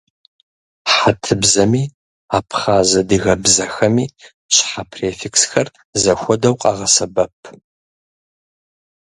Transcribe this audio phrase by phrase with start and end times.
[0.93, 1.83] Хьэтыбзэми
[2.37, 4.05] абхъаз-адыгэ бзэхэми
[4.53, 5.67] щхьэ префиксхэр
[6.01, 7.37] зэхуэдэу къагъэсэбэп.